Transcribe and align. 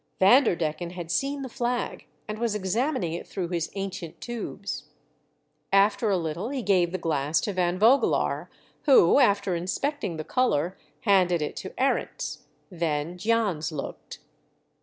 Vanderdecken 0.19 0.89
had 0.93 1.11
seen 1.11 1.43
the 1.43 1.47
flag, 1.47 2.05
and 2.27 2.39
was 2.39 2.55
examining 2.55 3.13
it 3.13 3.27
through 3.27 3.49
his 3.49 3.69
ancient 3.75 4.19
tubes. 4.19 4.85
After 5.71 6.09
a 6.09 6.17
little 6.17 6.49
he 6.49 6.63
gave 6.63 6.91
the 6.91 6.97
glass 6.97 7.39
to 7.41 7.53
Van 7.53 7.77
Vogelaar, 7.77 8.49
who, 8.85 9.19
after 9.19 9.53
inspecting 9.53 10.17
the 10.17 10.23
colour, 10.23 10.75
handed 11.01 11.39
it 11.43 11.55
to 11.57 11.69
Arents; 11.79 12.39
then 12.71 13.15
Jans 13.19 13.71
looked. 13.71 14.17